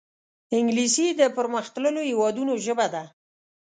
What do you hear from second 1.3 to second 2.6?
پرمختللو هېوادونو